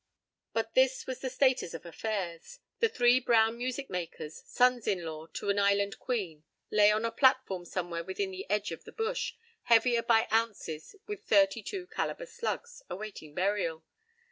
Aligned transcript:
p> 0.01 0.03
But 0.53 0.73
this 0.73 1.05
was 1.05 1.19
the 1.19 1.29
status 1.29 1.75
of 1.75 1.85
affairs. 1.85 2.57
The 2.79 2.89
three 2.89 3.19
brown 3.19 3.55
music 3.55 3.87
makers, 3.87 4.41
sons 4.47 4.87
in 4.87 5.05
law 5.05 5.27
to 5.33 5.51
an 5.51 5.59
island 5.59 5.99
queen, 5.99 6.43
lay 6.71 6.91
on 6.91 7.05
a 7.05 7.11
platform 7.11 7.65
somewhere 7.65 8.03
within 8.03 8.31
the 8.31 8.49
edge 8.49 8.71
of 8.71 8.83
the 8.83 8.91
bush, 8.91 9.35
heavier 9.65 10.01
by 10.01 10.27
ounces 10.31 10.95
with 11.05 11.25
thirty 11.25 11.61
two 11.61 11.85
caliber 11.85 12.25
slugs, 12.25 12.81
awaiting 12.89 13.35
burial. 13.35 13.83